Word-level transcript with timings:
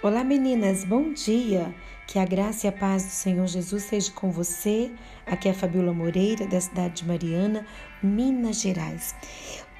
Olá 0.00 0.22
meninas, 0.22 0.84
bom 0.84 1.12
dia! 1.12 1.74
Que 2.06 2.20
a 2.20 2.24
graça 2.24 2.68
e 2.68 2.70
a 2.70 2.72
paz 2.72 3.02
do 3.02 3.10
Senhor 3.10 3.48
Jesus 3.48 3.82
seja 3.82 4.12
com 4.12 4.30
você. 4.30 4.92
Aqui 5.26 5.48
é 5.48 5.50
a 5.50 5.54
Fabiola 5.54 5.92
Moreira, 5.92 6.46
da 6.46 6.60
cidade 6.60 7.02
de 7.02 7.08
Mariana, 7.08 7.66
Minas 8.00 8.60
Gerais. 8.60 9.12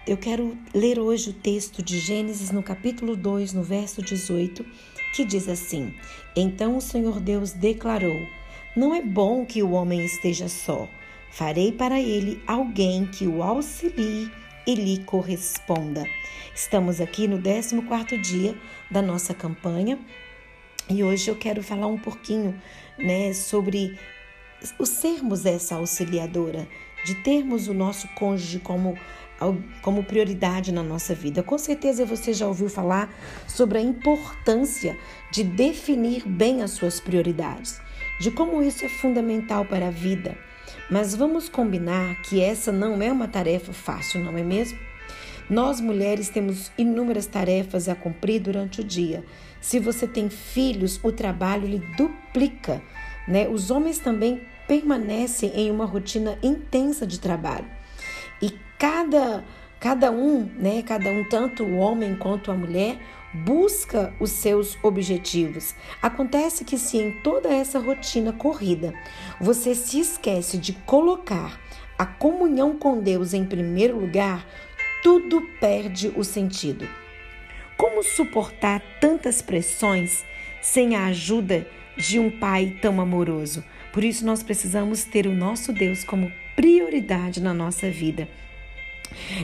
Eu 0.04 0.16
quero 0.16 0.58
ler 0.74 0.98
hoje 0.98 1.30
o 1.30 1.32
texto 1.32 1.84
de 1.84 2.00
Gênesis 2.00 2.50
no 2.50 2.64
capítulo 2.64 3.14
2, 3.14 3.52
no 3.52 3.62
verso 3.62 4.02
18, 4.02 4.66
que 5.14 5.24
diz 5.24 5.48
assim: 5.48 5.94
Então 6.34 6.76
o 6.76 6.80
Senhor 6.80 7.20
Deus 7.20 7.52
declarou: 7.52 8.26
Não 8.76 8.92
é 8.92 9.00
bom 9.00 9.46
que 9.46 9.62
o 9.62 9.70
homem 9.70 10.04
esteja 10.04 10.48
só. 10.48 10.88
Farei 11.30 11.70
para 11.70 12.00
ele 12.00 12.42
alguém 12.44 13.06
que 13.06 13.24
o 13.24 13.40
auxilie 13.40 14.28
e 14.68 14.74
lhe 14.74 14.98
corresponda. 14.98 16.06
Estamos 16.54 17.00
aqui 17.00 17.26
no 17.26 17.40
14 17.40 18.18
dia 18.18 18.54
da 18.90 19.00
nossa 19.00 19.32
campanha 19.32 19.98
e 20.90 21.02
hoje 21.02 21.30
eu 21.30 21.36
quero 21.36 21.62
falar 21.62 21.86
um 21.86 21.96
pouquinho 21.96 22.54
né, 22.98 23.32
sobre 23.32 23.98
o 24.78 24.84
sermos 24.84 25.46
essa 25.46 25.76
auxiliadora, 25.76 26.68
de 27.02 27.14
termos 27.22 27.66
o 27.66 27.72
nosso 27.72 28.06
cônjuge 28.08 28.58
como, 28.58 28.94
como 29.80 30.04
prioridade 30.04 30.70
na 30.70 30.82
nossa 30.82 31.14
vida. 31.14 31.42
Com 31.42 31.56
certeza 31.56 32.04
você 32.04 32.34
já 32.34 32.46
ouviu 32.46 32.68
falar 32.68 33.10
sobre 33.46 33.78
a 33.78 33.80
importância 33.80 34.98
de 35.32 35.44
definir 35.44 36.28
bem 36.28 36.60
as 36.60 36.72
suas 36.72 37.00
prioridades, 37.00 37.80
de 38.20 38.30
como 38.30 38.62
isso 38.62 38.84
é 38.84 38.88
fundamental 38.90 39.64
para 39.64 39.88
a 39.88 39.90
vida. 39.90 40.36
Mas 40.90 41.14
vamos 41.14 41.48
combinar 41.48 42.22
que 42.22 42.40
essa 42.40 42.72
não 42.72 43.02
é 43.02 43.12
uma 43.12 43.28
tarefa 43.28 43.72
fácil, 43.72 44.22
não 44.24 44.36
é 44.36 44.42
mesmo? 44.42 44.78
Nós 45.48 45.80
mulheres 45.80 46.28
temos 46.28 46.70
inúmeras 46.76 47.26
tarefas 47.26 47.88
a 47.88 47.94
cumprir 47.94 48.40
durante 48.40 48.80
o 48.80 48.84
dia. 48.84 49.24
Se 49.60 49.78
você 49.78 50.06
tem 50.06 50.28
filhos, 50.28 51.00
o 51.02 51.10
trabalho 51.10 51.66
lhe 51.66 51.78
duplica, 51.96 52.82
né? 53.26 53.48
Os 53.48 53.70
homens 53.70 53.98
também 53.98 54.42
permanecem 54.66 55.50
em 55.54 55.70
uma 55.70 55.86
rotina 55.86 56.38
intensa 56.42 57.06
de 57.06 57.18
trabalho. 57.18 57.66
E 58.42 58.54
cada 58.78 59.42
cada 59.80 60.10
um, 60.10 60.50
né, 60.56 60.82
cada 60.82 61.08
um 61.08 61.22
tanto 61.28 61.62
o 61.62 61.76
homem 61.76 62.16
quanto 62.16 62.50
a 62.50 62.54
mulher 62.54 62.98
busca 63.32 64.14
os 64.18 64.30
seus 64.30 64.76
objetivos. 64.82 65.74
Acontece 66.00 66.64
que 66.64 66.78
se 66.78 66.98
em 66.98 67.12
toda 67.20 67.48
essa 67.48 67.78
rotina 67.78 68.32
corrida 68.32 68.94
você 69.40 69.74
se 69.74 70.00
esquece 70.00 70.58
de 70.58 70.72
colocar 70.72 71.60
a 71.98 72.06
comunhão 72.06 72.78
com 72.78 73.00
Deus 73.00 73.34
em 73.34 73.44
primeiro 73.44 73.98
lugar, 73.98 74.46
tudo 75.02 75.42
perde 75.60 76.12
o 76.16 76.24
sentido. 76.24 76.88
Como 77.76 78.02
suportar 78.02 78.80
tantas 79.00 79.42
pressões 79.42 80.24
sem 80.60 80.96
a 80.96 81.06
ajuda 81.06 81.66
de 81.96 82.18
um 82.18 82.30
pai 82.30 82.76
tão 82.80 83.00
amoroso? 83.00 83.64
Por 83.92 84.04
isso, 84.04 84.24
nós 84.24 84.42
precisamos 84.42 85.04
ter 85.04 85.26
o 85.26 85.34
nosso 85.34 85.72
Deus 85.72 86.04
como 86.04 86.32
prioridade 86.54 87.40
na 87.40 87.54
nossa 87.54 87.90
vida. 87.90 88.28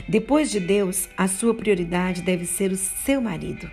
Depois 0.07 0.51
de 0.51 0.59
Deus, 0.59 1.09
a 1.17 1.27
sua 1.27 1.53
prioridade 1.53 2.21
deve 2.21 2.45
ser 2.45 2.71
o 2.71 2.77
seu 2.77 3.21
marido. 3.21 3.69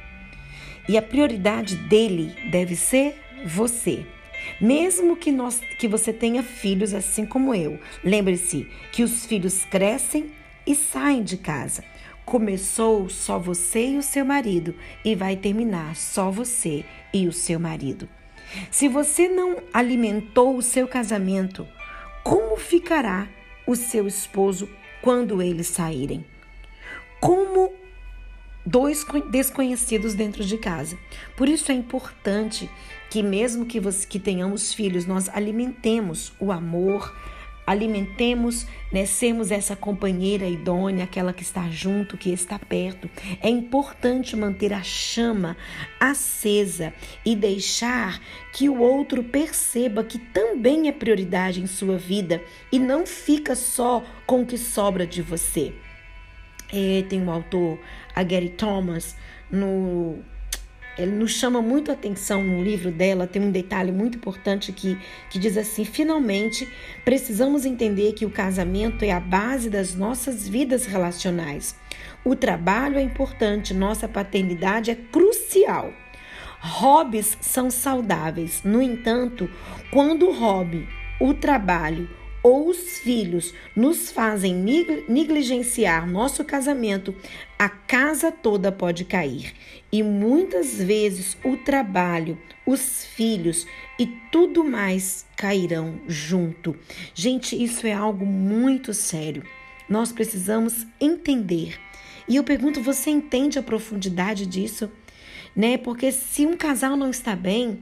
E 0.88 0.98
a 0.98 1.02
prioridade 1.02 1.76
dele 1.76 2.34
deve 2.50 2.74
ser 2.74 3.20
você. 3.44 4.04
Mesmo 4.60 5.16
que, 5.16 5.30
nós, 5.30 5.60
que 5.78 5.86
você 5.86 6.12
tenha 6.12 6.42
filhos 6.42 6.92
assim 6.94 7.24
como 7.24 7.54
eu, 7.54 7.78
lembre-se 8.02 8.68
que 8.90 9.02
os 9.02 9.24
filhos 9.24 9.64
crescem 9.64 10.30
e 10.66 10.74
saem 10.74 11.22
de 11.22 11.36
casa. 11.36 11.84
Começou 12.24 13.08
só 13.08 13.38
você 13.38 13.90
e 13.90 13.98
o 13.98 14.02
seu 14.02 14.24
marido 14.24 14.74
e 15.04 15.14
vai 15.14 15.36
terminar 15.36 15.96
só 15.96 16.30
você 16.30 16.84
e 17.12 17.26
o 17.26 17.32
seu 17.32 17.58
marido. 17.58 18.08
Se 18.70 18.88
você 18.88 19.28
não 19.28 19.56
alimentou 19.72 20.56
o 20.56 20.62
seu 20.62 20.86
casamento, 20.86 21.66
como 22.22 22.56
ficará 22.56 23.28
o 23.66 23.74
seu 23.74 24.06
esposo 24.06 24.68
quando 25.02 25.42
eles 25.42 25.66
saírem? 25.66 26.24
Como 27.20 27.72
dois 28.64 29.04
desconhecidos 29.30 30.14
dentro 30.14 30.44
de 30.44 30.56
casa. 30.56 30.96
Por 31.36 31.48
isso 31.48 31.70
é 31.70 31.74
importante 31.74 32.70
que 33.10 33.22
mesmo 33.22 33.66
que, 33.66 33.80
você, 33.80 34.06
que 34.06 34.18
tenhamos 34.18 34.72
filhos, 34.72 35.04
nós 35.04 35.28
alimentemos 35.28 36.32
o 36.38 36.50
amor, 36.50 37.14
alimentemos, 37.66 38.66
né, 38.90 39.06
sermos 39.06 39.50
essa 39.50 39.76
companheira 39.76 40.46
idônea, 40.46 41.04
aquela 41.04 41.32
que 41.32 41.42
está 41.42 41.68
junto, 41.70 42.16
que 42.16 42.30
está 42.30 42.58
perto. 42.58 43.08
É 43.40 43.48
importante 43.48 44.36
manter 44.36 44.72
a 44.72 44.82
chama 44.82 45.56
acesa 46.00 46.92
e 47.24 47.36
deixar 47.36 48.20
que 48.52 48.68
o 48.68 48.80
outro 48.80 49.22
perceba 49.22 50.04
que 50.04 50.18
também 50.18 50.88
é 50.88 50.92
prioridade 50.92 51.60
em 51.60 51.66
sua 51.66 51.96
vida 51.96 52.42
e 52.70 52.78
não 52.78 53.06
fica 53.06 53.54
só 53.54 54.04
com 54.26 54.42
o 54.42 54.46
que 54.46 54.58
sobra 54.58 55.06
de 55.06 55.22
você. 55.22 55.72
É, 56.72 57.04
tem 57.08 57.20
um 57.20 57.30
autor, 57.30 57.78
a 58.14 58.22
Gary 58.22 58.48
Thomas, 58.48 59.14
no 59.50 60.18
ele 60.98 61.12
nos 61.12 61.32
chama 61.32 61.62
muito 61.62 61.90
a 61.90 61.94
atenção 61.94 62.42
no 62.42 62.62
livro 62.62 62.90
dela, 62.90 63.26
tem 63.26 63.40
um 63.40 63.50
detalhe 63.50 63.90
muito 63.90 64.16
importante 64.16 64.72
que, 64.72 64.98
que 65.30 65.38
diz 65.38 65.56
assim: 65.56 65.84
finalmente, 65.84 66.68
precisamos 67.04 67.64
entender 67.64 68.12
que 68.12 68.26
o 68.26 68.30
casamento 68.30 69.04
é 69.04 69.10
a 69.10 69.20
base 69.20 69.70
das 69.70 69.94
nossas 69.94 70.48
vidas 70.48 70.86
relacionais. 70.86 71.74
O 72.24 72.36
trabalho 72.36 72.98
é 72.98 73.02
importante, 73.02 73.74
nossa 73.74 74.06
paternidade 74.06 74.90
é 74.90 74.94
crucial. 74.94 75.92
Hobbies 76.60 77.36
são 77.40 77.70
saudáveis, 77.70 78.62
no 78.62 78.80
entanto, 78.80 79.50
quando 79.90 80.28
o 80.28 80.32
hobby, 80.32 80.86
o 81.20 81.34
trabalho, 81.34 82.08
ou 82.42 82.68
os 82.68 82.98
filhos 82.98 83.54
nos 83.74 84.10
fazem 84.10 84.54
negligenciar 85.08 86.08
nosso 86.10 86.44
casamento, 86.44 87.14
a 87.58 87.68
casa 87.68 88.32
toda 88.32 88.72
pode 88.72 89.04
cair. 89.04 89.52
E 89.92 90.02
muitas 90.02 90.78
vezes 90.78 91.36
o 91.44 91.56
trabalho, 91.56 92.38
os 92.66 93.04
filhos 93.04 93.66
e 93.98 94.06
tudo 94.30 94.64
mais 94.64 95.24
cairão 95.36 96.00
junto. 96.08 96.76
Gente, 97.14 97.62
isso 97.62 97.86
é 97.86 97.92
algo 97.92 98.26
muito 98.26 98.92
sério. 98.92 99.44
Nós 99.88 100.10
precisamos 100.10 100.86
entender. 101.00 101.78
E 102.28 102.36
eu 102.36 102.44
pergunto, 102.44 102.80
você 102.80 103.10
entende 103.10 103.58
a 103.58 103.62
profundidade 103.62 104.46
disso? 104.46 104.90
Né? 105.54 105.76
Porque 105.76 106.10
se 106.10 106.46
um 106.46 106.56
casal 106.56 106.96
não 106.96 107.10
está 107.10 107.36
bem, 107.36 107.78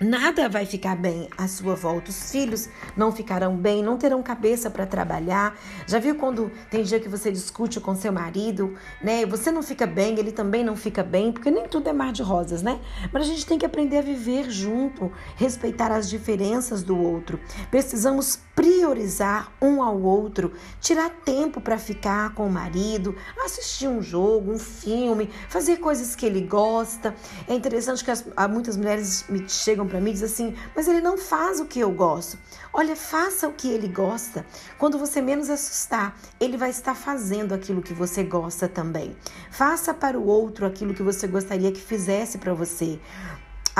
Nada 0.00 0.48
vai 0.48 0.64
ficar 0.64 0.94
bem 0.94 1.28
à 1.36 1.48
sua 1.48 1.74
volta. 1.74 2.10
Os 2.10 2.30
filhos 2.30 2.68
não 2.96 3.10
ficarão 3.10 3.56
bem, 3.56 3.82
não 3.82 3.96
terão 3.96 4.22
cabeça 4.22 4.70
para 4.70 4.86
trabalhar. 4.86 5.58
Já 5.88 5.98
viu 5.98 6.14
quando 6.14 6.52
tem 6.70 6.84
dia 6.84 7.00
que 7.00 7.08
você 7.08 7.32
discute 7.32 7.80
com 7.80 7.96
seu 7.96 8.12
marido, 8.12 8.76
né? 9.02 9.26
Você 9.26 9.50
não 9.50 9.60
fica 9.60 9.88
bem, 9.88 10.16
ele 10.16 10.30
também 10.30 10.62
não 10.62 10.76
fica 10.76 11.02
bem, 11.02 11.32
porque 11.32 11.50
nem 11.50 11.66
tudo 11.66 11.88
é 11.88 11.92
mar 11.92 12.12
de 12.12 12.22
rosas, 12.22 12.62
né? 12.62 12.78
Mas 13.12 13.22
a 13.24 13.26
gente 13.26 13.44
tem 13.44 13.58
que 13.58 13.66
aprender 13.66 13.98
a 13.98 14.02
viver 14.02 14.48
junto, 14.48 15.10
respeitar 15.34 15.90
as 15.90 16.08
diferenças 16.08 16.84
do 16.84 16.96
outro. 16.96 17.40
Precisamos 17.68 18.38
priorizar 18.54 19.52
um 19.60 19.82
ao 19.82 20.00
outro, 20.00 20.52
tirar 20.80 21.10
tempo 21.10 21.60
para 21.60 21.78
ficar 21.78 22.34
com 22.34 22.46
o 22.46 22.50
marido, 22.50 23.16
assistir 23.44 23.88
um 23.88 24.02
jogo, 24.02 24.52
um 24.52 24.58
filme, 24.58 25.30
fazer 25.48 25.78
coisas 25.78 26.14
que 26.14 26.26
ele 26.26 26.40
gosta. 26.40 27.14
É 27.48 27.54
interessante 27.54 28.04
que 28.04 28.10
as, 28.10 28.24
muitas 28.48 28.76
mulheres 28.76 29.24
me 29.28 29.48
chegam 29.48 29.87
para 29.88 30.00
mim 30.00 30.12
diz 30.12 30.22
assim: 30.22 30.54
Mas 30.74 30.86
ele 30.86 31.00
não 31.00 31.18
faz 31.18 31.60
o 31.60 31.66
que 31.66 31.80
eu 31.80 31.90
gosto. 31.90 32.38
Olha, 32.72 32.94
faça 32.94 33.48
o 33.48 33.52
que 33.52 33.68
ele 33.68 33.88
gosta. 33.88 34.44
Quando 34.78 34.98
você 34.98 35.20
menos 35.20 35.50
assustar, 35.50 36.16
ele 36.38 36.56
vai 36.56 36.70
estar 36.70 36.94
fazendo 36.94 37.54
aquilo 37.54 37.82
que 37.82 37.92
você 37.92 38.22
gosta 38.22 38.68
também. 38.68 39.16
Faça 39.50 39.92
para 39.92 40.18
o 40.18 40.26
outro 40.26 40.66
aquilo 40.66 40.94
que 40.94 41.02
você 41.02 41.26
gostaria 41.26 41.72
que 41.72 41.80
fizesse 41.80 42.38
para 42.38 42.54
você. 42.54 43.00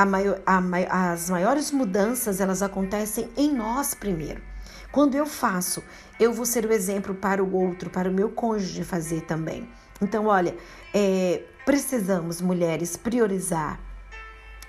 Maior, 0.07 0.41
a, 0.45 1.11
as 1.11 1.29
maiores 1.29 1.71
mudanças 1.71 2.39
elas 2.39 2.61
acontecem 2.61 3.29
em 3.35 3.53
nós 3.53 3.93
primeiro. 3.93 4.41
Quando 4.91 5.15
eu 5.15 5.25
faço, 5.25 5.83
eu 6.19 6.33
vou 6.33 6.45
ser 6.45 6.65
o 6.65 6.73
exemplo 6.73 7.13
para 7.13 7.43
o 7.43 7.55
outro, 7.55 7.89
para 7.89 8.09
o 8.09 8.13
meu 8.13 8.29
cônjuge 8.29 8.83
fazer 8.83 9.21
também. 9.21 9.69
Então, 10.01 10.25
olha, 10.25 10.55
é, 10.93 11.43
precisamos, 11.65 12.41
mulheres, 12.41 12.95
priorizar 12.95 13.79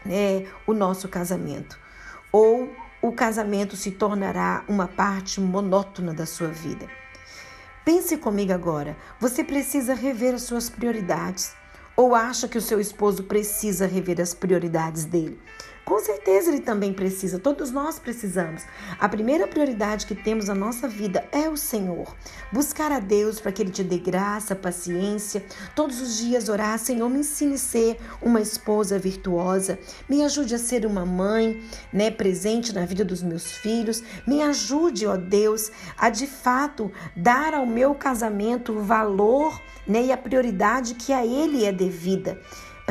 é, 0.06 0.46
o 0.66 0.72
nosso 0.72 1.08
casamento. 1.08 1.78
Ou 2.32 2.70
o 3.02 3.12
casamento 3.12 3.76
se 3.76 3.90
tornará 3.90 4.64
uma 4.68 4.86
parte 4.86 5.40
monótona 5.40 6.12
da 6.12 6.26
sua 6.26 6.48
vida. 6.48 6.86
Pense 7.84 8.16
comigo 8.16 8.52
agora. 8.52 8.96
Você 9.18 9.42
precisa 9.42 9.94
rever 9.94 10.34
as 10.34 10.42
suas 10.42 10.68
prioridades? 10.68 11.54
Ou 11.96 12.14
acha 12.14 12.46
que 12.46 12.58
o 12.58 12.62
seu 12.62 12.78
esposo 12.78 13.24
precisa 13.24 13.86
rever 13.86 14.20
as 14.20 14.34
prioridades 14.34 15.04
dele? 15.04 15.40
Com 15.90 15.98
certeza 15.98 16.50
ele 16.52 16.60
também 16.60 16.92
precisa, 16.92 17.36
todos 17.36 17.72
nós 17.72 17.98
precisamos. 17.98 18.62
A 18.96 19.08
primeira 19.08 19.48
prioridade 19.48 20.06
que 20.06 20.14
temos 20.14 20.46
na 20.46 20.54
nossa 20.54 20.86
vida 20.86 21.26
é 21.32 21.48
o 21.48 21.56
Senhor. 21.56 22.14
Buscar 22.52 22.92
a 22.92 23.00
Deus 23.00 23.40
para 23.40 23.50
que 23.50 23.60
ele 23.60 23.72
te 23.72 23.82
dê 23.82 23.98
graça, 23.98 24.54
paciência, 24.54 25.44
todos 25.74 26.00
os 26.00 26.16
dias 26.16 26.48
orar, 26.48 26.78
Senhor, 26.78 27.10
me 27.10 27.18
ensine 27.18 27.54
a 27.54 27.58
ser 27.58 27.96
uma 28.22 28.40
esposa 28.40 29.00
virtuosa, 29.00 29.80
me 30.08 30.22
ajude 30.22 30.54
a 30.54 30.58
ser 30.58 30.86
uma 30.86 31.04
mãe, 31.04 31.60
né, 31.92 32.08
presente 32.08 32.72
na 32.72 32.86
vida 32.86 33.04
dos 33.04 33.20
meus 33.20 33.50
filhos, 33.50 34.00
me 34.24 34.40
ajude, 34.44 35.08
ó 35.08 35.16
Deus, 35.16 35.72
a 35.98 36.08
de 36.08 36.28
fato 36.28 36.92
dar 37.16 37.52
ao 37.52 37.66
meu 37.66 37.96
casamento 37.96 38.74
o 38.74 38.80
valor, 38.80 39.60
né, 39.88 40.04
e 40.04 40.12
a 40.12 40.16
prioridade 40.16 40.94
que 40.94 41.12
a 41.12 41.26
ele 41.26 41.64
é 41.64 41.72
devida 41.72 42.40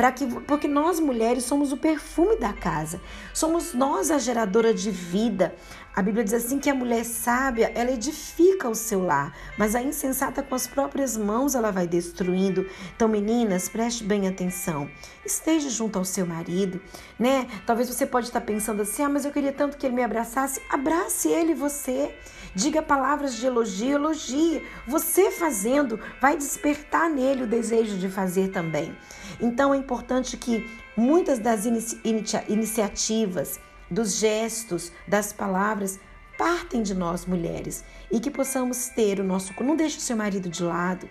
para 0.00 0.12
que 0.12 0.26
porque 0.26 0.66
nós 0.66 0.98
mulheres 0.98 1.44
somos 1.44 1.72
o 1.72 1.76
perfume 1.76 2.34
da 2.36 2.54
casa. 2.54 3.02
Somos 3.34 3.74
nós 3.74 4.10
a 4.10 4.16
geradora 4.16 4.72
de 4.72 4.90
vida. 4.90 5.54
A 5.94 6.00
Bíblia 6.00 6.24
diz 6.24 6.32
assim 6.32 6.58
que 6.58 6.70
a 6.70 6.74
mulher 6.74 7.04
sábia, 7.04 7.70
ela 7.74 7.90
edifica 7.90 8.66
o 8.66 8.74
seu 8.74 9.04
lar, 9.04 9.36
mas 9.58 9.74
a 9.74 9.82
insensata 9.82 10.42
com 10.42 10.54
as 10.54 10.66
próprias 10.66 11.18
mãos 11.18 11.54
ela 11.54 11.70
vai 11.70 11.86
destruindo. 11.86 12.66
Então, 12.96 13.08
meninas, 13.08 13.68
preste 13.68 14.02
bem 14.02 14.26
atenção. 14.26 14.88
Esteja 15.22 15.68
junto 15.68 15.98
ao 15.98 16.04
seu 16.06 16.24
marido, 16.24 16.80
né? 17.18 17.46
Talvez 17.66 17.86
você 17.86 18.06
pode 18.06 18.28
estar 18.28 18.40
pensando 18.40 18.80
assim: 18.80 19.02
"Ah, 19.02 19.08
mas 19.10 19.26
eu 19.26 19.30
queria 19.30 19.52
tanto 19.52 19.76
que 19.76 19.84
ele 19.84 19.96
me 19.96 20.02
abraçasse". 20.02 20.62
Abrace 20.70 21.28
ele 21.28 21.54
você. 21.54 22.14
Diga 22.54 22.82
palavras 22.82 23.36
de 23.36 23.46
elogio, 23.46 23.94
elogie. 23.94 24.66
Você 24.86 25.30
fazendo 25.30 26.00
vai 26.20 26.36
despertar 26.36 27.08
nele 27.08 27.44
o 27.44 27.46
desejo 27.46 27.96
de 27.96 28.08
fazer 28.08 28.48
também. 28.48 28.96
Então 29.40 29.72
é 29.72 29.76
importante 29.76 30.36
que 30.36 30.68
muitas 30.96 31.38
das 31.38 31.64
inici 31.64 32.00
iniciativas 32.48 33.60
dos 33.90 34.16
gestos, 34.18 34.92
das 35.06 35.32
palavras, 35.32 35.98
partem 36.38 36.82
de 36.82 36.94
nós 36.94 37.26
mulheres 37.26 37.84
e 38.10 38.18
que 38.18 38.30
possamos 38.30 38.88
ter 38.88 39.20
o 39.20 39.24
nosso. 39.24 39.52
Não 39.62 39.76
deixe 39.76 39.98
o 39.98 40.00
seu 40.00 40.16
marido 40.16 40.48
de 40.48 40.62
lado. 40.62 41.08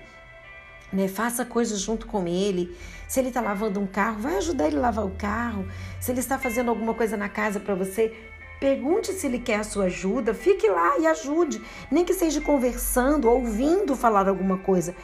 Né, 0.92 1.08
faça 1.08 1.46
coisas 1.46 1.80
junto 1.80 2.08
com 2.08 2.28
ele. 2.28 2.76
Se 3.08 3.20
ele 3.20 3.28
está 3.28 3.40
lavando 3.40 3.80
um 3.80 3.86
carro, 3.86 4.22
vai 4.22 4.38
ajudar 4.38 4.66
ele 4.66 4.78
a 4.78 4.82
lavar 4.82 5.06
o 5.06 5.12
carro. 5.12 5.68
Se 6.00 6.12
ele 6.12 6.20
está 6.20 6.40
fazendo 6.40 6.70
alguma 6.70 6.96
coisa 6.96 7.16
na 7.16 7.30
casa 7.30 7.60
para 7.60 7.76
você, 7.76 8.29
pergunte 8.60 9.14
se 9.14 9.26
ele 9.28 9.40
quer 9.40 9.60
a 9.60 9.64
sua 9.64 9.86
ajuda. 9.86 10.34
Fique 10.34 10.68
lá 10.70 10.98
e 11.00 11.08
ajude. 11.08 11.62
Nem 11.92 12.04
que 12.04 12.14
seja 12.14 12.42
conversando, 12.42 13.30
ouvindo 13.30 13.96
falar 13.96 14.28
alguma 14.28 14.58
coisa. 14.58 14.96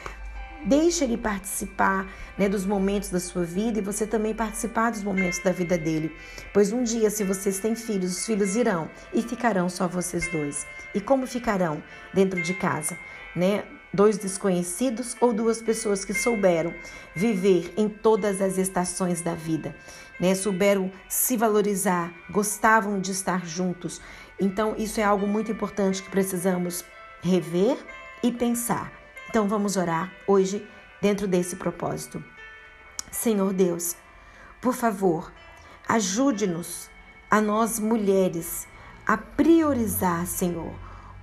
Deixe 0.64 1.04
ele 1.04 1.16
participar 1.16 2.10
né, 2.36 2.48
dos 2.48 2.66
momentos 2.66 3.08
da 3.10 3.20
sua 3.20 3.44
vida 3.44 3.78
e 3.78 3.82
você 3.82 4.06
também 4.06 4.34
participar 4.34 4.90
dos 4.90 5.02
momentos 5.02 5.40
da 5.42 5.52
vida 5.52 5.78
dele. 5.78 6.14
Pois 6.52 6.72
um 6.72 6.82
dia, 6.82 7.08
se 7.08 7.22
vocês 7.22 7.60
têm 7.60 7.76
filhos, 7.76 8.18
os 8.18 8.26
filhos 8.26 8.56
irão 8.56 8.90
e 9.14 9.22
ficarão 9.22 9.68
só 9.68 9.86
vocês 9.86 10.28
dois. 10.30 10.66
E 10.94 11.00
como 11.00 11.26
ficarão 11.26 11.82
dentro 12.12 12.42
de 12.42 12.52
casa? 12.54 12.98
Né? 13.34 13.62
Dois 13.92 14.18
desconhecidos 14.18 15.16
ou 15.20 15.32
duas 15.32 15.62
pessoas 15.62 16.04
que 16.04 16.12
souberam 16.12 16.74
viver 17.14 17.72
em 17.76 17.88
todas 17.88 18.42
as 18.42 18.58
estações 18.58 19.22
da 19.22 19.34
vida, 19.34 19.74
né? 20.20 20.34
Souberam 20.34 20.90
se 21.08 21.36
valorizar, 21.36 22.12
gostavam 22.30 23.00
de 23.00 23.12
estar 23.12 23.46
juntos. 23.46 24.00
Então, 24.40 24.74
isso 24.76 25.00
é 25.00 25.04
algo 25.04 25.26
muito 25.26 25.50
importante 25.50 26.02
que 26.02 26.10
precisamos 26.10 26.84
rever 27.22 27.78
e 28.22 28.32
pensar. 28.32 28.92
Então 29.28 29.48
vamos 29.48 29.76
orar 29.76 30.12
hoje 30.26 30.66
dentro 31.00 31.26
desse 31.26 31.56
propósito. 31.56 32.22
Senhor 33.10 33.52
Deus, 33.52 33.96
por 34.60 34.74
favor, 34.74 35.32
ajude-nos, 35.88 36.88
a 37.30 37.40
nós 37.40 37.78
mulheres, 37.78 38.66
a 39.06 39.16
priorizar, 39.16 40.26
Senhor, 40.26 40.72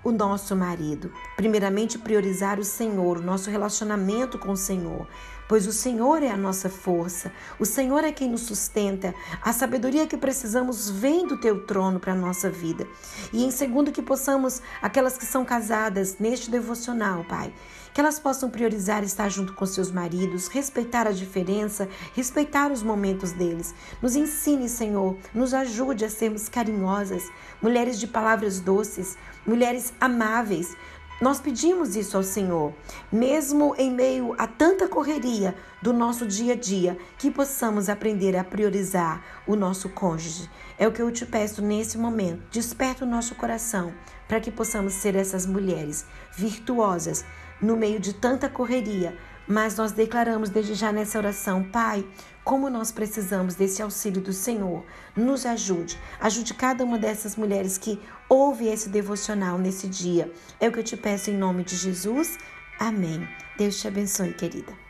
o 0.04 0.12
nosso 0.12 0.56
marido. 0.56 1.12
Primeiramente, 1.36 1.98
priorizar 1.98 2.60
o 2.60 2.64
Senhor, 2.64 3.18
o 3.18 3.22
nosso 3.22 3.50
relacionamento 3.50 4.38
com 4.38 4.52
o 4.52 4.58
Senhor, 4.58 5.08
pois 5.48 5.68
o 5.68 5.72
Senhor 5.72 6.24
é 6.24 6.30
a 6.30 6.38
nossa 6.38 6.70
força, 6.70 7.32
o 7.60 7.66
Senhor 7.66 8.04
é 8.04 8.12
quem 8.12 8.30
nos 8.30 8.42
sustenta. 8.42 9.14
A 9.42 9.54
sabedoria 9.54 10.08
que 10.08 10.18
precisamos 10.18 10.90
vem 10.90 11.28
do 11.28 11.40
teu 11.40 11.66
trono 11.66 12.00
para 12.00 12.14
a 12.14 12.16
nossa 12.16 12.50
vida. 12.50 12.88
E 13.32 13.44
em 13.44 13.52
segundo, 13.52 13.92
que 13.92 14.02
possamos, 14.02 14.62
aquelas 14.82 15.18
que 15.18 15.26
são 15.26 15.46
casadas 15.46 16.18
neste 16.20 16.50
devocional, 16.50 17.24
Pai, 17.26 17.54
que 17.94 18.02
elas 18.02 18.20
possam 18.20 18.50
priorizar 18.50 19.04
estar 19.04 19.30
junto 19.30 19.54
com 19.54 19.66
seus 19.66 19.92
maridos, 19.92 20.48
respeitar 20.48 21.08
a 21.08 21.12
diferença, 21.12 21.88
respeitar 22.16 22.72
os 22.72 22.82
momentos 22.82 23.32
deles. 23.32 23.74
Nos 24.02 24.16
ensine, 24.16 24.68
Senhor, 24.68 25.16
nos 25.34 25.54
ajude 25.54 26.04
a 26.04 26.10
sermos 26.10 26.50
carinhosas, 26.50 27.30
mulheres 27.62 28.00
de 28.00 28.08
palavras 28.08 28.60
doces, 28.60 29.16
mulheres 29.46 29.94
amáveis. 30.02 30.76
Nós 31.22 31.40
pedimos 31.40 31.96
isso 31.96 32.18
ao 32.18 32.24
Senhor, 32.24 32.74
mesmo 33.12 33.76
em 33.78 33.92
meio 33.92 34.36
a 34.38 34.48
tanta 34.48 34.88
correria 34.88 35.56
do 35.82 35.94
nosso 35.94 36.26
dia 36.26 36.54
a 36.54 36.56
dia, 36.56 36.98
que 37.18 37.30
possamos 37.30 37.88
aprender 37.88 38.36
a 38.36 38.44
priorizar 38.44 39.24
o 39.48 39.56
nosso 39.56 39.90
cônjuge. 39.90 40.50
É 40.78 40.88
o 40.88 40.92
que 40.92 41.02
eu 41.02 41.12
te 41.12 41.26
peço 41.26 41.62
nesse 41.62 41.98
momento. 41.98 42.44
Desperta 42.52 43.06
o 43.06 43.08
nosso 43.08 43.36
coração 43.36 43.94
para 44.28 44.40
que 44.40 44.52
possamos 44.52 44.94
ser 44.94 45.16
essas 45.16 45.46
mulheres 45.46 46.06
virtuosas 46.36 47.24
no 47.62 47.78
meio 47.78 48.00
de 48.00 48.14
tanta 48.14 48.50
correria, 48.50 49.18
mas 49.48 49.76
nós 49.76 49.92
declaramos 49.92 50.50
desde 50.50 50.74
já 50.74 50.92
nessa 50.92 51.18
oração, 51.18 51.64
Pai, 51.64 52.06
como 52.44 52.70
nós 52.70 52.92
precisamos 52.92 53.56
desse 53.56 53.82
auxílio 53.82 54.22
do 54.22 54.34
Senhor. 54.34 54.84
Nos 55.16 55.46
ajude, 55.46 56.00
ajude 56.20 56.54
cada 56.54 56.84
uma 56.84 56.98
dessas 56.98 57.36
mulheres 57.36 57.78
que 57.78 58.00
ouve 58.28 58.68
esse 58.68 58.90
devocional 58.90 59.58
nesse 59.58 59.88
dia. 59.88 60.32
É 60.60 60.68
o 60.68 60.72
que 60.72 60.80
eu 60.80 60.84
te 60.84 60.98
peço 60.98 61.30
em 61.30 61.38
nome 61.38 61.64
de 61.64 61.76
Jesus. 61.76 62.38
Amém. 62.80 63.28
Deus 63.58 63.80
te 63.80 63.88
abençoe, 63.88 64.34
querida. 64.34 64.83